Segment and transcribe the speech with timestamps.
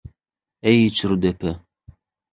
[0.69, 1.51] Eý çür depe!